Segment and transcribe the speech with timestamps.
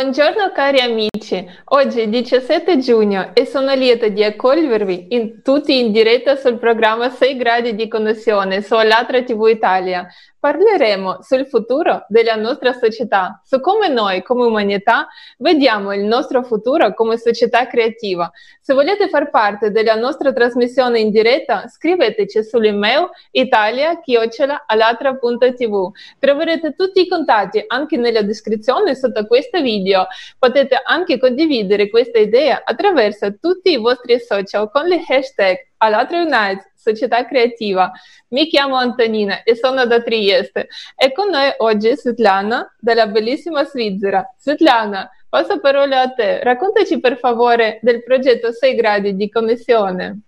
[0.00, 5.92] Buongiorno cari amici, oggi è 17 giugno e sono lieta di accogliervi in, tutti in
[5.92, 10.08] diretta sul programma 6 gradi di connessione su Alatra TV Italia.
[10.40, 16.94] Parleremo sul futuro della nostra società, su come noi come umanità vediamo il nostro futuro
[16.94, 18.32] come società creativa.
[18.58, 25.90] Se volete far parte della nostra trasmissione in diretta, scriveteci sull'email italia-alatra.tv.
[26.18, 30.06] Troverete tutti i contatti anche nella descrizione sotto questo video.
[30.38, 36.69] Potete anche condividere questa idea attraverso tutti i vostri social con le hashtag Alatra Unites
[36.80, 37.92] società creativa.
[38.28, 44.24] Mi chiamo Antonina e sono da Trieste e con noi oggi Svetlana dalla bellissima Svizzera.
[44.38, 46.42] Svetlana, passo parola a te.
[46.42, 50.20] Raccontaci per favore del progetto 6 gradi di connessione.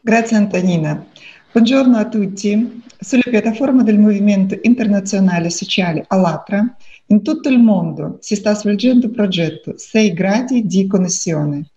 [0.00, 1.04] Grazie Antonina.
[1.50, 2.82] Buongiorno a tutti.
[2.98, 6.64] Sulle piattaforme del Movimento Internazionale Sociale Alatra
[7.08, 11.73] in tutto il mondo si sta svolgendo il progetto 6 gradi di connessione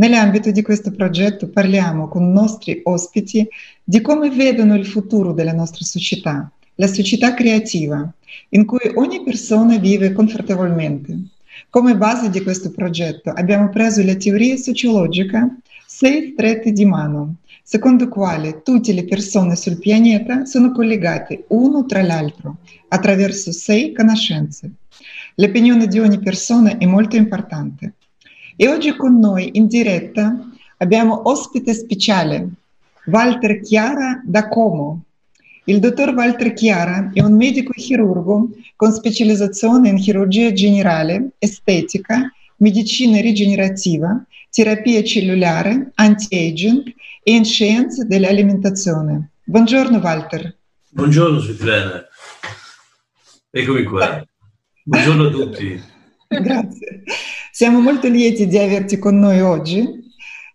[0.00, 3.46] Nell'ambito di questo progetto parliamo con i nostri ospiti
[3.84, 8.10] di come vedono il futuro della nostra società, la società creativa,
[8.50, 11.18] in cui ogni persona vive confortevolmente.
[11.68, 15.54] Come base di questo progetto abbiamo preso la teoria sociologica
[15.86, 22.00] sei strette di mano, secondo quale tutte le persone sul pianeta sono collegate uno tra
[22.00, 22.56] l'altro
[22.88, 24.70] attraverso sei conoscenze.
[25.34, 27.92] L'opinione di ogni persona è molto importante.
[28.62, 30.38] E oggi con noi in diretta
[30.76, 32.46] abbiamo ospite speciale,
[33.06, 35.04] Walter Chiara da Como.
[35.64, 43.18] Il dottor Walter Chiara è un medico chirurgo con specializzazione in chirurgia generale, estetica, medicina
[43.22, 49.30] rigenerativa, terapia cellulare, anti-aging e in scienze dell'alimentazione.
[49.42, 50.54] Buongiorno Walter.
[50.90, 52.04] Buongiorno Svetlana.
[53.48, 54.22] Eccomi qua.
[54.84, 55.89] Buongiorno a tutti.
[56.38, 57.02] Grazie.
[57.50, 59.84] Siamo molto lieti di averti con noi oggi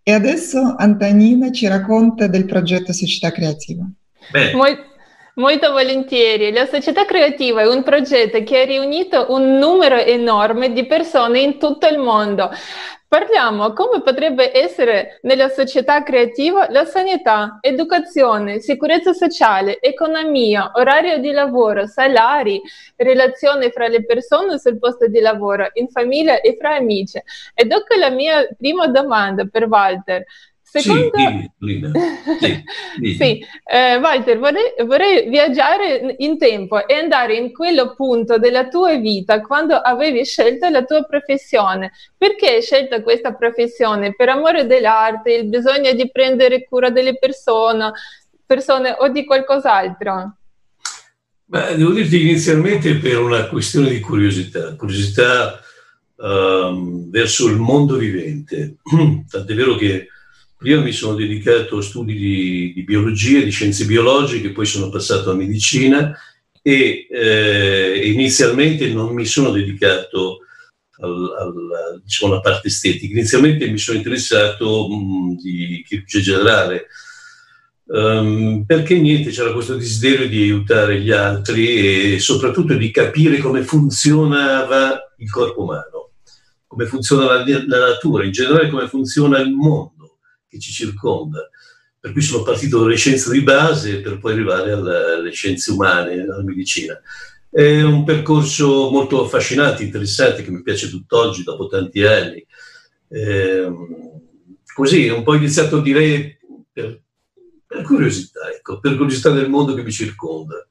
[0.01, 3.85] e adesso Antonina ci racconta del progetto Società Creativa.
[4.31, 4.51] Beh.
[5.37, 6.53] Molto volentieri.
[6.53, 11.59] La Società Creativa è un progetto che ha riunito un numero enorme di persone in
[11.59, 12.49] tutto il mondo.
[13.05, 21.31] Parliamo come potrebbe essere nella società creativa la sanità, educazione, sicurezza sociale, economia, orario di
[21.31, 22.61] lavoro, salari,
[22.95, 27.21] relazioni fra le persone sul posto di lavoro, in famiglia e fra amici.
[27.53, 30.23] Ed ecco la mia prima domanda per Walter.
[30.81, 31.11] Secondo...
[31.15, 31.49] Sì,
[32.39, 32.63] sì,
[32.99, 33.15] dimmi.
[33.15, 33.45] sì.
[33.63, 39.41] Eh, Walter, vorrei, vorrei, viaggiare in tempo e andare in quello punto della tua vita
[39.41, 41.91] quando avevi scelto la tua professione.
[42.17, 44.13] Perché hai scelto questa professione?
[44.15, 47.91] Per amore dell'arte, il bisogno di prendere cura delle persone,
[48.45, 50.37] persone o di qualcos'altro?
[51.45, 55.59] Beh, devo dirti inizialmente per una questione di curiosità, curiosità
[56.17, 58.77] um, verso il mondo vivente.
[59.29, 60.09] Tant'è vero che
[60.65, 65.29] Prima mi sono dedicato a studi di, di biologia, di scienze biologiche, poi sono passato
[65.29, 66.17] a medicina
[66.59, 70.39] e eh, inizialmente non mi sono dedicato
[70.97, 73.13] alla diciamo, parte estetica.
[73.13, 76.87] Inizialmente mi sono interessato mh, di chirurgia generale,
[77.83, 83.61] um, perché niente, c'era questo desiderio di aiutare gli altri e soprattutto di capire come
[83.61, 86.13] funzionava il corpo umano,
[86.65, 89.94] come funziona la, la natura, in generale come funziona il mondo
[90.55, 91.49] che ci circonda.
[91.99, 96.43] Per cui sono partito dalle scienze di base per poi arrivare alle scienze umane, alla
[96.43, 96.99] medicina.
[97.49, 102.45] È un percorso molto affascinante, interessante, che mi piace tutt'oggi, dopo tanti anni.
[103.07, 103.71] Eh,
[104.73, 106.37] così, un po' iniziato, direi,
[106.71, 107.01] per,
[107.65, 110.67] per curiosità, ecco, per curiosità del mondo che mi circonda.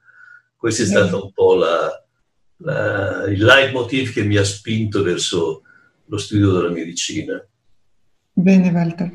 [0.57, 2.05] Questo è stato un po' la,
[2.59, 5.63] la, il leitmotiv che mi ha spinto verso
[6.07, 7.45] lo studio della medicina.
[8.37, 9.13] Bene Walter.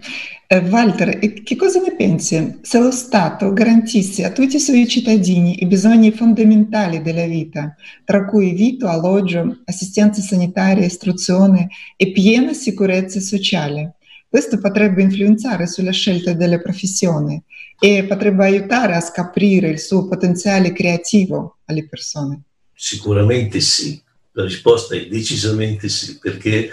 [0.47, 5.61] Eh, Walter, che cosa ne pensi se lo Stato garantisse a tutti i suoi cittadini
[5.61, 7.75] i bisogni fondamentali della vita,
[8.05, 13.95] tra cui vitto, alloggio, assistenza sanitaria, istruzione e piena sicurezza sociale?
[14.29, 17.41] Questo potrebbe influenzare sulla scelta delle professioni
[17.77, 22.43] e potrebbe aiutare a scoprire il suo potenziale creativo alle persone.
[22.73, 24.01] Sicuramente sì,
[24.31, 26.69] la risposta è decisamente sì, perché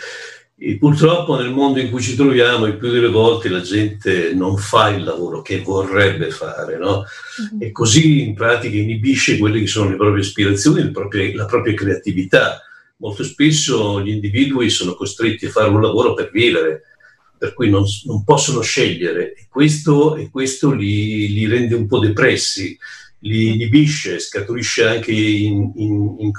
[0.58, 4.56] e purtroppo nel mondo in cui ci troviamo il più delle volte la gente non
[4.56, 7.00] fa il lavoro che vorrebbe fare, no?
[7.00, 7.58] uh-huh.
[7.60, 11.74] E così in pratica inibisce quelle che sono le proprie aspirazioni, le proprie, la propria
[11.74, 12.62] creatività.
[12.98, 16.84] Molto spesso gli individui sono costretti a fare un lavoro per vivere,
[17.36, 21.98] per cui non, non possono scegliere e questo, e questo li, li, rende un po'
[21.98, 22.74] depressi,
[23.20, 26.32] li inibisce, scaturisce anche in, in, in,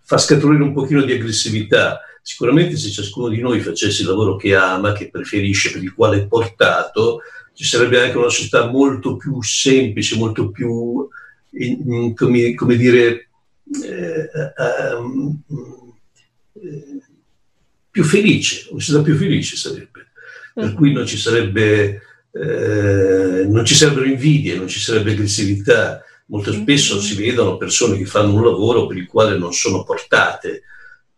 [0.00, 4.54] fa scaturire un pochino di aggressività sicuramente se ciascuno di noi facesse il lavoro che
[4.54, 7.20] ama, che preferisce, per il quale è portato,
[7.52, 11.06] ci sarebbe anche una società molto più semplice, molto più,
[12.14, 13.28] come, come dire,
[13.84, 14.30] eh,
[14.96, 15.42] um,
[16.54, 17.00] eh,
[17.90, 20.10] più felice, una società più felice sarebbe.
[20.54, 20.74] Per mm.
[20.74, 22.00] cui non ci sarebbe,
[22.32, 26.02] eh, non ci sarebbero invidie, non ci sarebbe aggressività.
[26.26, 30.62] Molto spesso si vedono persone che fanno un lavoro per il quale non sono portate,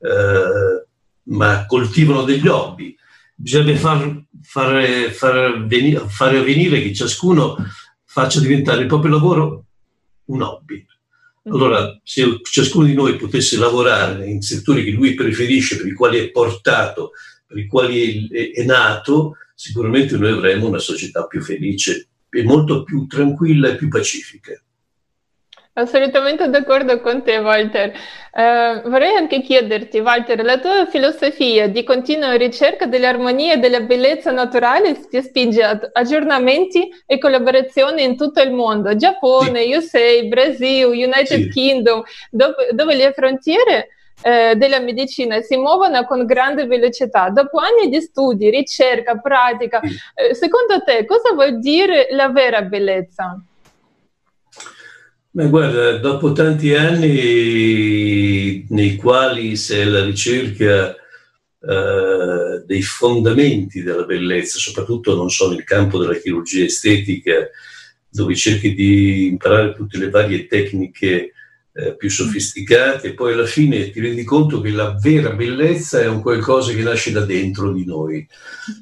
[0.00, 0.86] eh,
[1.24, 2.94] ma coltivano degli hobby.
[3.34, 7.56] Bisogna far, fare, far venire, fare avvenire che ciascuno
[8.04, 9.64] faccia diventare il proprio lavoro
[10.26, 10.84] un hobby.
[11.46, 16.18] Allora, se ciascuno di noi potesse lavorare in settori che lui preferisce, per i quali
[16.18, 17.10] è portato,
[17.46, 22.82] per i quali è, è nato, sicuramente noi avremo una società più felice e molto
[22.82, 24.63] più tranquilla e più pacifica.
[25.76, 27.92] Assolutamente d'accordo con te, Walter.
[28.32, 34.30] Eh, vorrei anche chiederti, Walter, la tua filosofia di continua ricerca dell'armonia e della bellezza
[34.30, 39.74] naturale ti spinge ad aggiornamenti e collaborazioni in tutto il mondo, Giappone, sì.
[39.74, 41.48] USA, Brasile, United sì.
[41.48, 43.88] Kingdom, dove, dove, le frontiere
[44.22, 47.30] eh, della medicina si muovono con grande velocità.
[47.30, 49.80] Dopo anni di studi, ricerca, pratica,
[50.14, 53.44] eh, secondo te cosa vuol dire la vera bellezza?
[55.36, 64.60] Beh, guarda, dopo tanti anni nei quali si la ricerca eh, dei fondamenti della bellezza,
[64.60, 67.50] soprattutto non solo nel campo della chirurgia estetica,
[68.08, 71.32] dove cerchi di imparare tutte le varie tecniche
[71.76, 76.06] eh, più sofisticate, e poi alla fine ti rendi conto che la vera bellezza è
[76.06, 78.24] un qualcosa che nasce da dentro di noi.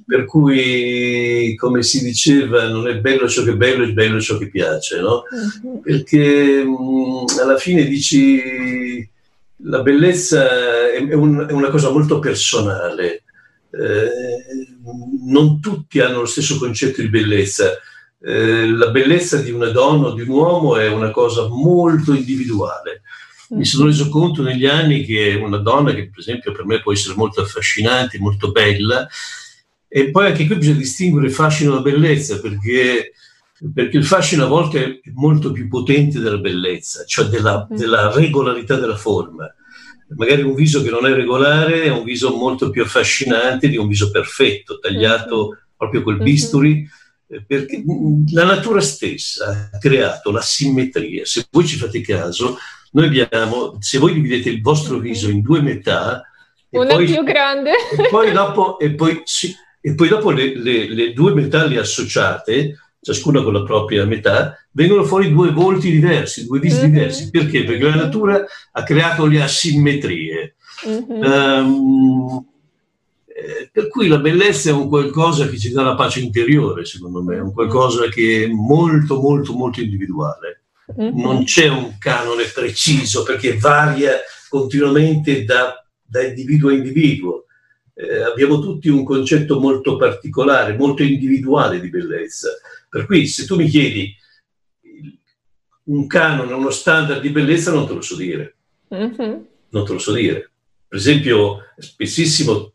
[0.05, 4.37] Per cui, come si diceva, non è bello ciò che è bello, è bello ciò
[4.37, 5.23] che piace, no?
[5.62, 5.81] Mhm.
[5.81, 9.09] Perché mh, mm, alla fine dici
[9.65, 10.47] la bellezza
[10.93, 13.23] è, è, un, è una cosa molto personale.
[13.71, 14.11] Eh,
[15.25, 17.73] non tutti hanno lo stesso concetto di bellezza
[18.25, 23.03] eh, la bellezza di una donna o di un uomo è una cosa molto individuale.
[23.51, 26.93] Mi sono reso conto negli anni che una donna che per esempio per me può
[26.93, 29.07] essere molto affascinante, molto bella,
[29.89, 33.13] e poi anche qui bisogna distinguere il fascino dalla bellezza, perché,
[33.75, 38.77] perché il fascino a volte è molto più potente della bellezza, cioè della, della regolarità
[38.77, 39.53] della forma.
[40.17, 43.87] Magari un viso che non è regolare è un viso molto più affascinante di un
[43.87, 46.89] viso perfetto, tagliato proprio col bisturi,
[47.46, 47.82] perché
[48.32, 51.25] la natura stessa ha creato la simmetria.
[51.25, 52.58] Se voi ci fate caso,
[52.93, 56.23] noi abbiamo, se voi dividete il vostro viso in due metà,
[56.70, 60.88] una poi, più grande, e poi dopo, e poi, sì, e poi dopo le, le,
[60.88, 66.46] le, due metà le associate, ciascuna con la propria metà, vengono fuori due volti diversi,
[66.46, 66.93] due visi mm-hmm.
[66.93, 67.31] diversi.
[67.31, 67.64] Perché?
[67.64, 70.55] Perché la natura ha creato le asimmetrie.
[70.87, 71.23] Mm-hmm.
[71.23, 72.46] Um,
[73.34, 77.23] eh, per cui la bellezza è un qualcosa che ci dà la pace interiore, secondo
[77.23, 80.64] me, è un qualcosa che è molto, molto, molto individuale.
[81.00, 81.19] Mm-hmm.
[81.19, 84.12] Non c'è un canone preciso perché varia
[84.49, 87.46] continuamente da, da individuo a individuo.
[87.94, 92.50] Eh, abbiamo tutti un concetto molto particolare, molto individuale di bellezza.
[92.88, 94.14] Per cui se tu mi chiedi
[95.85, 98.56] un canone, uno standard di bellezza, non te lo so dire.
[98.94, 99.40] Mm-hmm.
[99.70, 100.50] Non te lo so dire.
[100.87, 102.72] Per esempio, spessissimo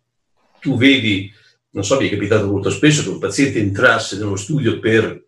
[0.68, 1.32] tu vedi,
[1.70, 5.28] non so, mi è capitato molto spesso che un paziente entrasse nello studio per,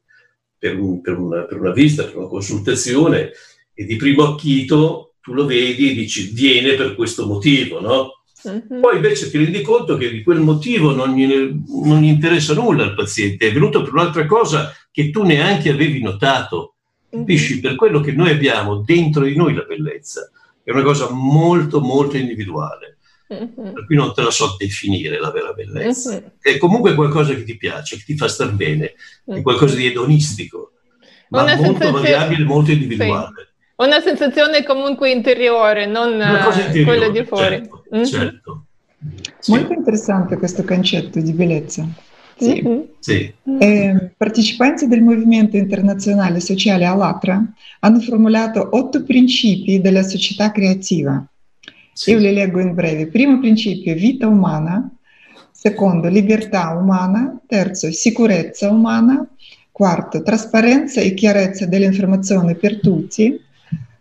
[0.58, 3.32] per, un, per, una, per una visita, per una consultazione,
[3.74, 8.24] e di primo acchito tu lo vedi e dici viene per questo motivo, no?
[8.42, 8.80] Uh-huh.
[8.82, 12.84] Poi invece ti rendi conto che di quel motivo non gli, non gli, interessa nulla
[12.84, 16.76] al paziente, è venuto per un'altra cosa che tu neanche avevi notato.
[17.10, 17.20] Uh-huh.
[17.20, 17.62] Capisci?
[17.62, 20.30] Per quello che noi abbiamo dentro di noi la bellezza,
[20.64, 22.98] è una cosa molto, molto individuale.
[23.32, 23.74] Mm-hmm.
[23.74, 26.12] Per cui non te la so definire la vera bellezza.
[26.12, 26.26] Mm-hmm.
[26.42, 29.42] È comunque qualcosa che ti piace, che ti fa star bene, è mm-hmm.
[29.42, 30.72] qualcosa di edonistico,
[31.30, 33.34] ma Una molto variabile, molto individuale.
[33.36, 33.48] Sì.
[33.86, 37.56] Una sensazione comunque interiore, non interiore, quella di fuori.
[37.56, 38.04] Certo, mm-hmm.
[38.04, 38.66] certo.
[39.40, 39.52] Sì.
[39.52, 41.88] Molto interessante questo concetto di bellezza.
[42.36, 42.62] Sì.
[42.66, 42.80] Mm-hmm.
[43.00, 43.34] sì.
[43.60, 47.42] Eh, partecipanti del movimento internazionale sociale Alatra
[47.82, 51.24] hanno formulato otto principi della società creativa
[52.00, 52.12] Sì.
[52.12, 53.08] Io li leggo in breve.
[53.08, 54.90] Primo principio, vita umana.
[55.52, 57.38] Secondo, libertà umana.
[57.46, 59.28] Terzo, sicurezza umana.
[59.70, 63.38] Quarto, trasparenza e chiarezza dell'informazione per tutti.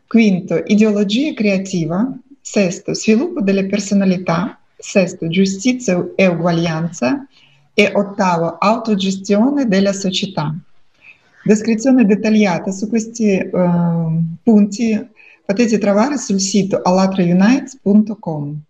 [0.07, 2.09] Quinto, ideologia creativa.
[2.41, 4.61] Sesto, sviluppo delle personalità.
[4.77, 7.27] Sesto, giustizia e uguaglianza.
[7.75, 10.55] E ottavo, autogestione della società.
[11.43, 15.17] Descrizione dettagliata su questi uh, punti
[15.49, 18.61] potete trovare sul sito alatraunites.com.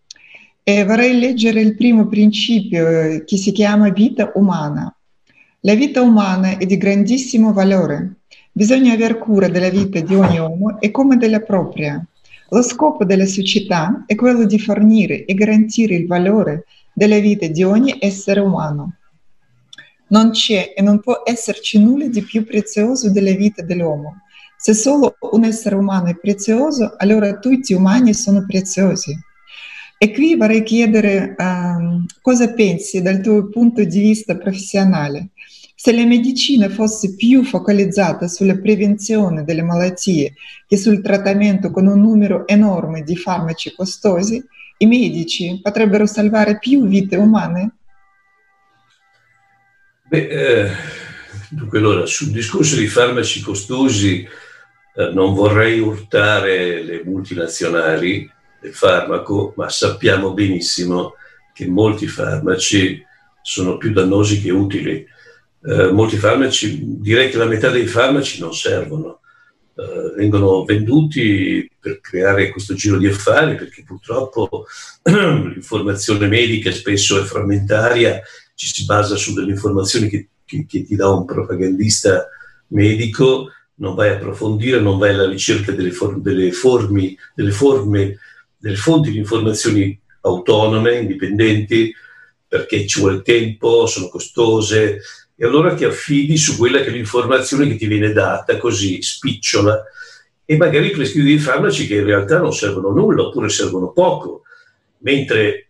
[0.62, 4.94] e vorrei leggere il primo principio eh, che si chiama vita umana.
[5.62, 8.18] La vita umana è di grandissimo valore.
[8.52, 12.00] Bisogna aver cura della vita di ogni uomo e come della propria.
[12.50, 17.64] Lo scopo della società è quello di fornire e garantire il valore della vita di
[17.64, 18.98] ogni essere umano.
[20.10, 24.22] Non c'è e non può esserci nulla di più prezioso della vita dell'uomo.
[24.68, 29.18] Se solo un essere umano è prezioso, allora tutti umani sono preziosi.
[29.96, 35.28] E qui vorrei chiedere um, cosa pensi dal tuo punto di vista professionale.
[35.74, 40.34] Se la medicina fosse più focalizzata sulla prevenzione delle malattie
[40.66, 44.44] che sul trattamento con un numero enorme di farmaci costosi,
[44.76, 47.70] i medici potrebbero salvare più vite umane?
[50.10, 50.70] Beh, eh,
[51.48, 54.28] dunque allora, sul discorso di farmaci costosi
[54.98, 58.28] eh, non vorrei urtare le multinazionali
[58.60, 61.14] del farmaco, ma sappiamo benissimo
[61.54, 63.00] che molti farmaci
[63.40, 65.06] sono più dannosi che utili.
[65.62, 69.20] Eh, molti farmaci, direi che la metà dei farmaci non servono,
[69.76, 74.66] eh, vengono venduti per creare questo giro di affari perché purtroppo
[75.04, 78.20] l'informazione medica spesso è frammentaria
[78.56, 82.28] ci si basa su delle informazioni che, che, che ti dà un propagandista
[82.68, 88.18] medico, non vai a approfondire, non vai alla ricerca delle, for- delle, formi, delle forme,
[88.56, 91.94] delle fonti di informazioni autonome, indipendenti,
[92.46, 95.00] perché ci vuole tempo, sono costose,
[95.34, 99.84] e allora ti affidi su quella che è l'informazione che ti viene data così spicciola.
[100.44, 104.42] E magari prescrivi dei farmaci che in realtà non servono nulla oppure servono poco,
[104.98, 105.68] mentre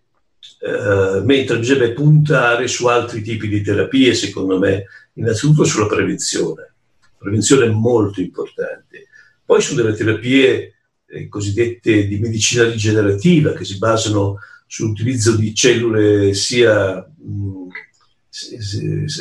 [0.60, 6.74] eh, mentre bisogna puntare su altri tipi di terapie, secondo me, innanzitutto sulla prevenzione.
[7.18, 9.08] Prevenzione molto importante.
[9.44, 10.74] Poi su delle terapie
[11.06, 17.68] eh, cosiddette di medicina rigenerativa che si basano sull'utilizzo di cellule sia mh,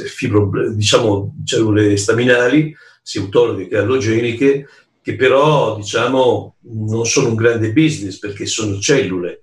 [0.07, 4.67] fibro, diciamo, cellule staminali, sia autologhe che allogeniche,
[5.01, 9.41] che però diciamo, non sono un grande business perché sono cellule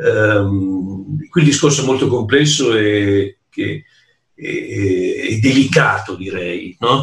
[0.00, 3.84] Um, qui il discorso è molto complesso e, e,
[4.34, 6.76] e delicato, direi.
[6.78, 7.02] No?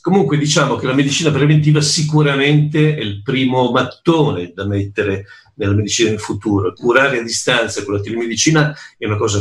[0.00, 6.10] Comunque diciamo che la medicina preventiva sicuramente è il primo mattone da mettere nella medicina
[6.10, 6.72] del futuro.
[6.72, 9.38] Curare a distanza con la telemedicina è una cosa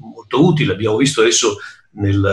[0.00, 0.72] molto utile.
[0.72, 1.56] Abbiamo visto adesso
[1.92, 2.24] nel,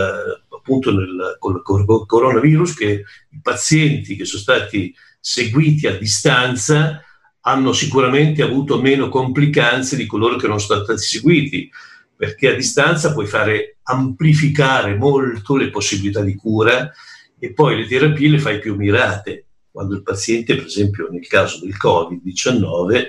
[0.48, 7.02] appunto nel, con il coronavirus che i pazienti che sono stati seguiti a distanza
[7.46, 11.70] hanno sicuramente avuto meno complicanze di coloro che non sono stati seguiti,
[12.16, 16.90] perché a distanza puoi fare amplificare molto le possibilità di cura
[17.44, 19.46] e poi le terapie le fai più mirate.
[19.70, 23.06] Quando il paziente, per esempio nel caso del Covid-19,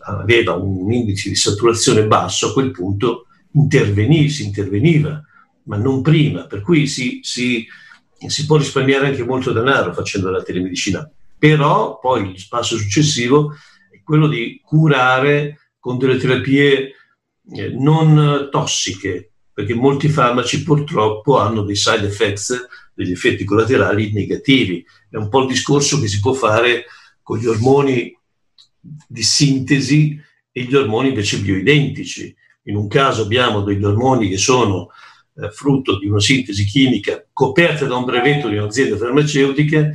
[0.00, 5.22] aveva un indice di saturazione basso, a quel punto interveniva, si interveniva,
[5.64, 7.66] ma non prima, per cui si, si,
[8.26, 11.10] si può risparmiare anche molto denaro facendo la telemedicina.
[11.38, 13.54] Però poi il passo successivo
[14.04, 16.92] quello di curare con delle terapie
[17.54, 24.84] eh, non tossiche, perché molti farmaci purtroppo hanno dei side effects, degli effetti collaterali negativi.
[25.08, 26.84] È un po' il discorso che si può fare
[27.22, 28.16] con gli ormoni
[28.80, 30.20] di sintesi
[30.52, 32.34] e gli ormoni invece bioidentici.
[32.64, 34.90] In un caso abbiamo degli ormoni che sono
[35.36, 39.90] eh, frutto di una sintesi chimica coperta da un brevetto di un'azienda farmaceutica,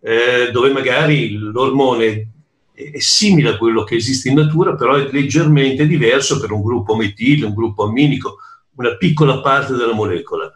[0.00, 2.30] eh, dove magari l'ormone
[2.72, 6.94] è simile a quello che esiste in natura, però è leggermente diverso per un gruppo
[6.94, 8.36] metile, un gruppo amminico,
[8.74, 10.52] una piccola parte della molecola.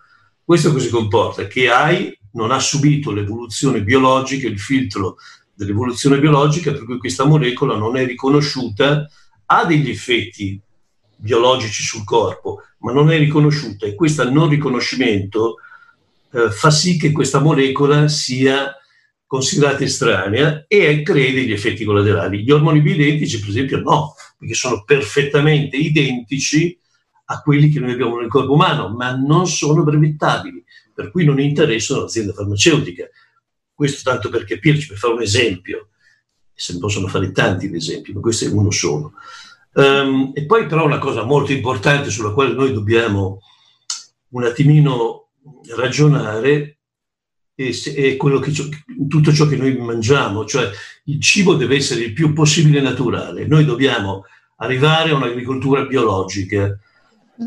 [0.51, 1.47] Questo cosa comporta?
[1.47, 5.19] Che AI non ha subito l'evoluzione biologica, il filtro
[5.55, 9.09] dell'evoluzione biologica, per cui questa molecola non è riconosciuta,
[9.47, 10.61] ha degli effetti
[11.15, 15.59] biologici sul corpo, ma non è riconosciuta e questo non riconoscimento
[16.33, 18.75] eh, fa sì che questa molecola sia
[19.29, 22.43] considerata estranea e crei degli effetti collaterali.
[22.43, 26.77] Gli ormoni bioidentici, per esempio, no, perché sono perfettamente identici
[27.33, 31.39] a quelli che noi abbiamo nel corpo umano, ma non sono brevettabili, per cui non
[31.39, 33.09] interessano l'azienda farmaceutica.
[33.73, 35.91] Questo tanto per capirci, per fare un esempio,
[36.53, 39.13] se ne possono fare tanti di esempi, ma questo è uno solo.
[39.75, 43.41] Um, e poi però una cosa molto importante sulla quale noi dobbiamo
[44.31, 45.29] un attimino
[45.77, 46.79] ragionare
[47.55, 48.53] è quello che,
[49.09, 50.69] tutto ciò che noi mangiamo, cioè
[51.05, 53.47] il cibo deve essere il più possibile naturale.
[53.47, 54.25] Noi dobbiamo
[54.57, 56.77] arrivare a un'agricoltura biologica,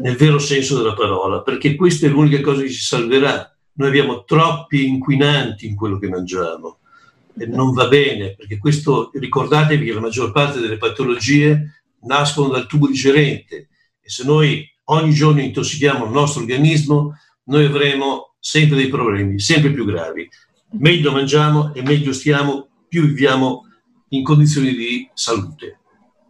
[0.01, 3.55] nel vero senso della parola, perché questa è l'unica cosa che ci salverà.
[3.73, 6.79] Noi abbiamo troppi inquinanti in quello che mangiamo
[7.35, 12.67] e non va bene, perché questo ricordatevi che la maggior parte delle patologie nascono dal
[12.67, 13.69] tubo digerente
[14.01, 19.71] e se noi ogni giorno intossichiamo il nostro organismo, noi avremo sempre dei problemi, sempre
[19.71, 20.27] più gravi.
[20.79, 23.67] Meglio mangiamo e meglio stiamo, più viviamo
[24.09, 25.79] in condizioni di salute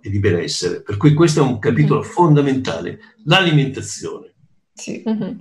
[0.03, 0.81] e di benessere.
[0.81, 2.03] Per cui questo è un capitolo mm.
[2.03, 4.33] fondamentale, l'alimentazione.
[4.73, 5.01] Sì.
[5.07, 5.37] Mm-hmm.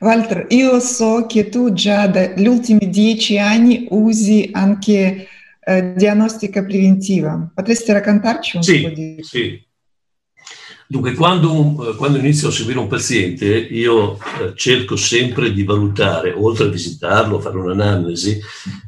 [0.00, 5.28] Walter, io so che tu già dagli ultimi dieci anni usi anche
[5.60, 7.50] eh, diagnostica preventiva.
[7.54, 9.16] Potresti raccontarci un sì, po' di...
[9.20, 9.66] Sì,
[10.90, 16.64] Dunque, quando, quando, inizio a seguire un paziente, io eh, cerco sempre di valutare, oltre
[16.64, 18.40] a visitarlo, fare un'analisi,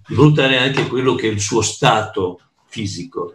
[0.08, 3.34] di valutare anche quello che è il suo stato fisico.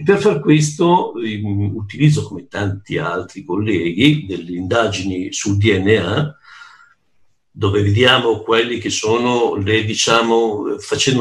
[0.00, 6.38] E per far questo utilizzo, come tanti altri colleghi, delle indagini sul DNA,
[7.50, 11.18] dove vediamo quelli che sono le, diciamo, facendo